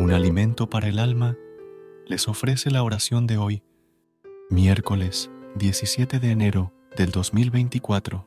Un 0.00 0.12
alimento 0.12 0.70
para 0.70 0.88
el 0.88 0.98
alma 0.98 1.36
les 2.06 2.26
ofrece 2.26 2.70
la 2.70 2.82
oración 2.82 3.26
de 3.26 3.36
hoy, 3.36 3.62
miércoles 4.48 5.30
17 5.56 6.18
de 6.18 6.30
enero 6.30 6.72
del 6.96 7.10
2024. 7.10 8.26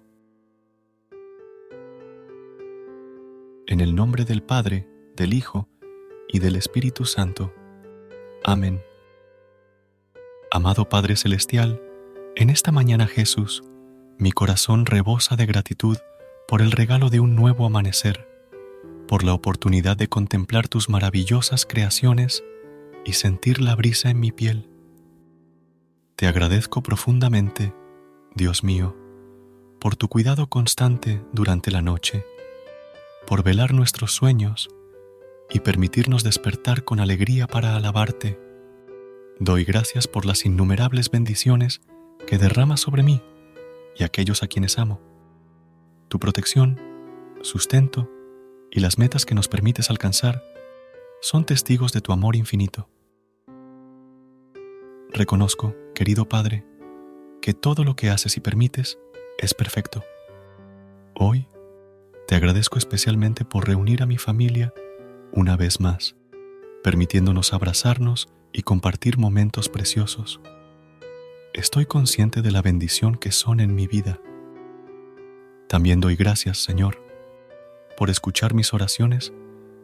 En 3.66 3.82
el 3.82 3.96
nombre 3.96 4.24
del 4.24 4.44
Padre, 4.44 4.88
del 5.16 5.34
Hijo 5.34 5.68
y 6.28 6.38
del 6.38 6.58
Espíritu 6.58 7.06
Santo. 7.06 7.52
Amén. 8.44 8.80
Amado 10.52 10.88
Padre 10.88 11.16
Celestial, 11.16 11.82
en 12.36 12.52
esta 12.52 12.72
mañana 12.72 13.08
Jesús, 13.08 13.64
mi 14.20 14.32
corazón 14.32 14.86
rebosa 14.86 15.36
de 15.36 15.48
gratitud 15.48 15.98
por 16.48 16.62
el 16.62 16.72
regalo 16.72 17.10
de 17.10 17.20
un 17.20 17.36
nuevo 17.36 17.66
amanecer, 17.66 18.30
por 19.08 19.24
la 19.24 19.34
oportunidad 19.34 19.98
de 19.98 20.08
contemplar 20.08 20.68
tus 20.68 20.90
maravillosas 20.90 21.66
creaciones 21.66 22.44
y 23.06 23.14
sentir 23.14 23.62
la 23.62 23.76
brisa 23.76 24.10
en 24.10 24.20
mi 24.20 24.32
piel. 24.32 24.70
Te 26.16 26.28
agradezco 26.28 26.82
profundamente, 26.84 27.74
Dios 28.36 28.64
mío, 28.64 28.96
por 29.80 29.96
tu 29.96 30.08
cuidado 30.08 30.48
constante 30.48 31.22
durante 31.34 31.72
la 31.72 31.82
noche 31.82 32.24
por 33.26 33.44
velar 33.44 33.74
nuestros 33.74 34.12
sueños 34.12 34.70
y 35.50 35.60
permitirnos 35.60 36.24
despertar 36.24 36.84
con 36.84 37.00
alegría 37.00 37.48
para 37.48 37.76
alabarte. 37.76 38.40
Doy 39.40 39.64
gracias 39.64 40.08
por 40.08 40.26
las 40.26 40.46
innumerables 40.46 41.10
bendiciones 41.10 41.82
que 42.28 42.38
derramas 42.38 42.82
sobre 42.82 43.04
mí 43.04 43.22
y 43.98 44.04
aquellos 44.04 44.44
a 44.44 44.48
quienes 44.48 44.78
amo. 44.78 45.02
Tu 46.10 46.20
protección, 46.20 46.80
sustento 47.42 48.10
y 48.74 48.80
las 48.80 48.98
metas 48.98 49.26
que 49.28 49.36
nos 49.36 49.48
permites 49.48 49.92
alcanzar 49.92 50.44
son 51.22 51.46
testigos 51.46 51.94
de 51.94 52.02
tu 52.02 52.12
amor 52.12 52.36
infinito. 52.36 52.90
Reconozco, 55.12 55.76
querido 55.94 56.28
Padre, 56.28 56.66
que 57.40 57.54
todo 57.54 57.84
lo 57.84 57.96
que 57.96 58.10
haces 58.10 58.36
y 58.36 58.40
permites 58.40 58.98
es 59.38 59.54
perfecto. 59.54 60.04
Hoy 61.14 61.48
te 62.28 62.36
agradezco 62.36 62.80
especialmente 62.80 63.46
por 63.46 63.68
reunir 63.68 64.02
a 64.02 64.08
mi 64.08 64.18
familia 64.18 64.74
una 65.32 65.56
vez 65.56 65.80
más, 65.80 66.16
permitiéndonos 66.84 67.54
abrazarnos 67.54 68.28
y 68.52 68.64
compartir 68.64 69.20
momentos 69.20 69.70
preciosos. 69.70 70.42
Estoy 71.54 71.86
consciente 71.86 72.42
de 72.42 72.50
la 72.50 72.64
bendición 72.64 73.18
que 73.18 73.32
son 73.32 73.60
en 73.60 73.76
mi 73.76 73.86
vida. 73.86 74.20
También 75.68 76.00
doy 76.00 76.16
gracias, 76.16 76.58
Señor, 76.58 77.13
por 78.04 78.10
escuchar 78.10 78.54
mis 78.54 78.74
oraciones 78.74 79.32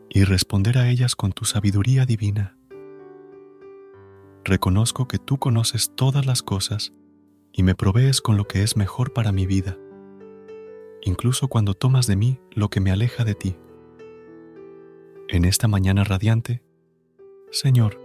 y 0.09 0.25
responder 0.25 0.77
a 0.77 0.89
ellas 0.89 1.15
con 1.15 1.31
tu 1.31 1.45
sabiduría 1.45 2.05
divina. 2.05 2.57
Reconozco 4.43 5.07
que 5.07 5.19
tú 5.19 5.37
conoces 5.37 5.95
todas 5.95 6.25
las 6.25 6.43
cosas 6.43 6.91
y 7.53 7.63
me 7.63 7.75
provees 7.75 8.19
con 8.19 8.35
lo 8.35 8.45
que 8.45 8.63
es 8.63 8.75
mejor 8.75 9.13
para 9.13 9.31
mi 9.31 9.45
vida 9.45 9.77
incluso 11.01 11.47
cuando 11.47 11.75
tomas 11.75 12.07
de 12.07 12.17
mí 12.17 12.41
lo 12.51 12.69
que 12.69 12.81
me 12.81 12.91
aleja 12.91 13.23
de 13.23 13.35
ti. 13.35 13.55
En 15.29 15.45
esta 15.45 15.69
mañana 15.69 16.03
radiante, 16.03 16.61
Señor, 17.51 18.01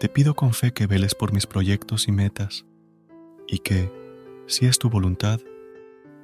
te 0.00 0.08
pido 0.08 0.32
con 0.36 0.54
fe 0.54 0.72
que 0.72 0.86
veles 0.86 1.14
por 1.14 1.34
mis 1.34 1.46
proyectos 1.46 2.08
y 2.08 2.12
metas 2.12 2.64
y 3.46 3.58
que, 3.58 3.92
si 4.46 4.64
es 4.64 4.78
tu 4.78 4.88
voluntad, 4.88 5.38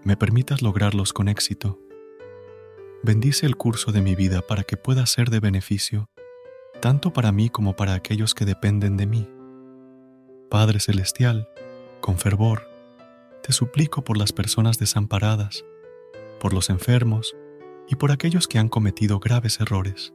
me 0.04 0.16
permitas 0.16 0.62
lograrlos 0.62 1.12
con 1.12 1.28
éxito. 1.28 1.78
Bendice 3.04 3.44
el 3.44 3.56
curso 3.56 3.92
de 3.92 4.00
mi 4.00 4.14
vida 4.14 4.40
para 4.40 4.62
que 4.62 4.78
pueda 4.78 5.04
ser 5.04 5.28
de 5.28 5.38
beneficio, 5.38 6.08
tanto 6.80 7.12
para 7.12 7.32
mí 7.32 7.50
como 7.50 7.76
para 7.76 7.92
aquellos 7.92 8.32
que 8.32 8.46
dependen 8.46 8.96
de 8.96 9.04
mí. 9.04 9.28
Padre 10.50 10.80
Celestial, 10.80 11.46
con 12.00 12.16
fervor, 12.16 12.66
te 13.42 13.52
suplico 13.52 14.02
por 14.04 14.16
las 14.16 14.32
personas 14.32 14.78
desamparadas, 14.78 15.66
por 16.40 16.54
los 16.54 16.70
enfermos 16.70 17.36
y 17.90 17.96
por 17.96 18.10
aquellos 18.10 18.48
que 18.48 18.58
han 18.58 18.70
cometido 18.70 19.20
graves 19.20 19.60
errores. 19.60 20.14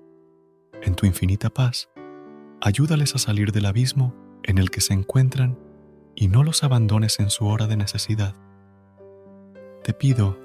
En 0.81 0.95
tu 0.95 1.05
infinita 1.05 1.51
paz, 1.51 1.89
ayúdales 2.59 3.13
a 3.13 3.19
salir 3.19 3.51
del 3.51 3.67
abismo 3.67 4.15
en 4.41 4.57
el 4.57 4.71
que 4.71 4.81
se 4.81 4.95
encuentran 4.95 5.59
y 6.15 6.27
no 6.27 6.43
los 6.43 6.63
abandones 6.63 7.19
en 7.19 7.29
su 7.29 7.45
hora 7.45 7.67
de 7.67 7.77
necesidad. 7.77 8.33
Te 9.83 9.93
pido, 9.93 10.39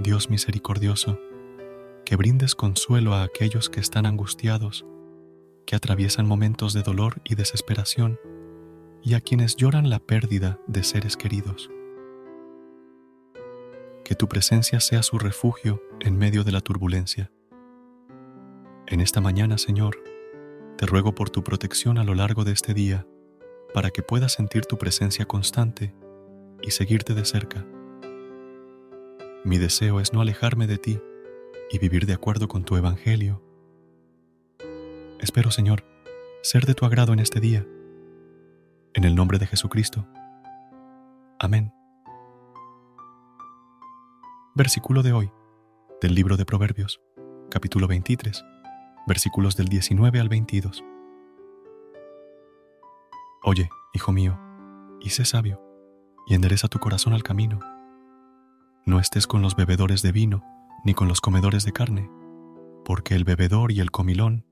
Dios 0.00 0.28
misericordioso, 0.28 1.18
que 2.04 2.16
brindes 2.16 2.54
consuelo 2.54 3.14
a 3.14 3.22
aquellos 3.22 3.70
que 3.70 3.80
están 3.80 4.06
angustiados, 4.06 4.84
que 5.66 5.76
atraviesan 5.76 6.26
momentos 6.26 6.72
de 6.72 6.82
dolor 6.82 7.20
y 7.24 7.34
desesperación, 7.34 8.18
y 9.02 9.14
a 9.14 9.20
quienes 9.20 9.56
lloran 9.56 9.90
la 9.90 9.98
pérdida 9.98 10.58
de 10.66 10.84
seres 10.84 11.16
queridos 11.16 11.70
que 14.04 14.14
tu 14.14 14.28
presencia 14.28 14.80
sea 14.80 15.02
su 15.02 15.18
refugio 15.18 15.82
en 16.00 16.18
medio 16.18 16.44
de 16.44 16.52
la 16.52 16.60
turbulencia. 16.60 17.30
En 18.86 19.00
esta 19.00 19.20
mañana, 19.20 19.58
Señor, 19.58 20.02
te 20.76 20.86
ruego 20.86 21.14
por 21.14 21.30
tu 21.30 21.44
protección 21.44 21.98
a 21.98 22.04
lo 22.04 22.14
largo 22.14 22.44
de 22.44 22.52
este 22.52 22.74
día, 22.74 23.06
para 23.72 23.90
que 23.90 24.02
pueda 24.02 24.28
sentir 24.28 24.66
tu 24.66 24.76
presencia 24.76 25.24
constante 25.24 25.94
y 26.62 26.72
seguirte 26.72 27.14
de 27.14 27.24
cerca. 27.24 27.64
Mi 29.44 29.58
deseo 29.58 30.00
es 30.00 30.12
no 30.12 30.20
alejarme 30.20 30.66
de 30.66 30.78
ti 30.78 31.00
y 31.72 31.78
vivir 31.78 32.04
de 32.04 32.12
acuerdo 32.12 32.48
con 32.48 32.64
tu 32.64 32.76
Evangelio. 32.76 33.42
Espero, 35.18 35.50
Señor, 35.50 35.84
ser 36.42 36.66
de 36.66 36.74
tu 36.74 36.84
agrado 36.84 37.14
en 37.14 37.18
este 37.18 37.40
día. 37.40 37.66
En 38.92 39.04
el 39.04 39.14
nombre 39.14 39.38
de 39.38 39.46
Jesucristo. 39.46 40.06
Amén. 41.38 41.72
Versículo 44.54 45.02
de 45.02 45.14
hoy, 45.14 45.32
del 46.02 46.14
libro 46.14 46.36
de 46.36 46.44
Proverbios, 46.44 47.00
capítulo 47.50 47.88
23, 47.88 48.44
versículos 49.06 49.56
del 49.56 49.68
19 49.68 50.20
al 50.20 50.28
22. 50.28 50.84
Oye, 53.44 53.70
hijo 53.94 54.12
mío, 54.12 54.38
y 55.00 55.08
sé 55.08 55.24
sabio, 55.24 55.58
y 56.26 56.34
endereza 56.34 56.68
tu 56.68 56.78
corazón 56.78 57.14
al 57.14 57.22
camino. 57.22 57.60
No 58.84 59.00
estés 59.00 59.26
con 59.26 59.40
los 59.40 59.56
bebedores 59.56 60.02
de 60.02 60.12
vino, 60.12 60.51
ni 60.84 60.94
con 60.94 61.08
los 61.08 61.20
comedores 61.20 61.64
de 61.64 61.72
carne, 61.72 62.10
porque 62.84 63.14
el 63.14 63.24
bebedor 63.24 63.72
y 63.72 63.80
el 63.80 63.90
comilón 63.90 64.44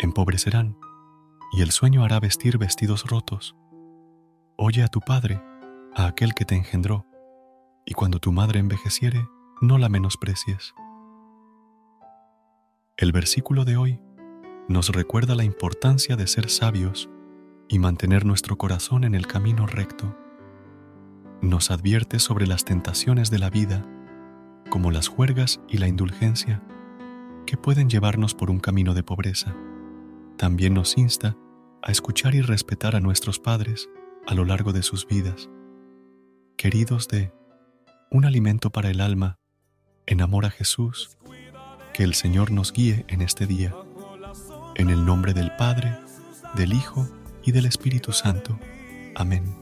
empobrecerán, 0.00 0.76
y 1.52 1.62
el 1.62 1.70
sueño 1.70 2.04
hará 2.04 2.20
vestir 2.20 2.58
vestidos 2.58 3.04
rotos. 3.04 3.56
Oye 4.56 4.82
a 4.82 4.88
tu 4.88 5.00
padre, 5.00 5.42
a 5.94 6.06
aquel 6.06 6.34
que 6.34 6.44
te 6.44 6.56
engendró, 6.56 7.06
y 7.84 7.94
cuando 7.94 8.18
tu 8.18 8.32
madre 8.32 8.60
envejeciere, 8.60 9.28
no 9.60 9.78
la 9.78 9.88
menosprecies. 9.88 10.74
El 12.96 13.12
versículo 13.12 13.64
de 13.64 13.76
hoy 13.76 14.00
nos 14.68 14.90
recuerda 14.90 15.34
la 15.34 15.44
importancia 15.44 16.16
de 16.16 16.26
ser 16.26 16.48
sabios 16.48 17.10
y 17.68 17.78
mantener 17.78 18.24
nuestro 18.24 18.56
corazón 18.56 19.04
en 19.04 19.14
el 19.14 19.26
camino 19.26 19.66
recto. 19.66 20.16
Nos 21.40 21.70
advierte 21.70 22.18
sobre 22.20 22.46
las 22.46 22.64
tentaciones 22.64 23.30
de 23.30 23.38
la 23.38 23.50
vida 23.50 23.84
como 24.72 24.90
las 24.90 25.06
juergas 25.06 25.60
y 25.68 25.76
la 25.76 25.86
indulgencia, 25.86 26.62
que 27.44 27.58
pueden 27.58 27.90
llevarnos 27.90 28.34
por 28.34 28.50
un 28.50 28.58
camino 28.58 28.94
de 28.94 29.02
pobreza. 29.02 29.54
También 30.38 30.72
nos 30.72 30.96
insta 30.96 31.36
a 31.82 31.92
escuchar 31.92 32.34
y 32.34 32.40
respetar 32.40 32.96
a 32.96 33.00
nuestros 33.00 33.38
padres 33.38 33.90
a 34.26 34.32
lo 34.32 34.46
largo 34.46 34.72
de 34.72 34.82
sus 34.82 35.06
vidas. 35.06 35.50
Queridos 36.56 37.06
de 37.08 37.34
un 38.10 38.24
alimento 38.24 38.70
para 38.70 38.88
el 38.88 39.02
alma, 39.02 39.36
en 40.06 40.22
amor 40.22 40.46
a 40.46 40.50
Jesús, 40.50 41.18
que 41.92 42.02
el 42.02 42.14
Señor 42.14 42.50
nos 42.50 42.72
guíe 42.72 43.04
en 43.08 43.20
este 43.20 43.46
día. 43.46 43.74
En 44.74 44.88
el 44.88 45.04
nombre 45.04 45.34
del 45.34 45.54
Padre, 45.56 45.98
del 46.54 46.72
Hijo 46.72 47.06
y 47.44 47.52
del 47.52 47.66
Espíritu 47.66 48.12
Santo. 48.12 48.58
Amén. 49.16 49.61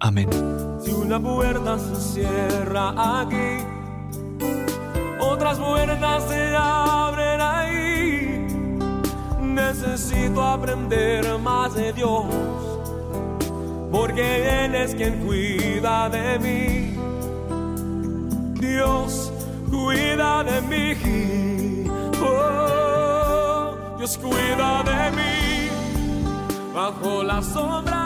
Amén. 0.00 0.28
Si 0.80 0.90
una 0.92 1.18
puerta 1.18 1.78
se 1.78 1.96
cierra 1.96 3.20
aquí, 3.20 3.64
otras 5.20 5.58
puertas 5.58 6.24
se 6.28 6.54
abren 6.54 7.40
ahí. 7.40 8.46
Necesito 9.40 10.42
aprender 10.42 11.38
más 11.38 11.74
de 11.74 11.92
Dios, 11.94 12.26
porque 13.90 14.64
Él 14.64 14.74
es 14.74 14.94
quien 14.94 15.24
cuida 15.24 16.10
de 16.10 16.38
mí. 16.40 16.94
Dios 18.60 19.32
cuida 19.70 20.44
de 20.44 20.60
mí. 20.62 21.84
Oh, 22.22 23.96
Dios 23.96 24.18
cuida 24.18 24.82
de 24.82 25.10
mí 25.16 25.70
bajo 26.74 27.22
la 27.22 27.42
sombra 27.42 28.05